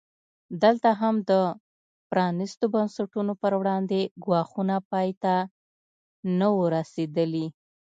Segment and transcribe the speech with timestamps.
[0.63, 1.31] دلته هم د
[2.09, 5.35] پرانیستو بنسټونو پر وړاندې ګواښونه پای ته
[6.39, 7.47] نه وو رسېدلي.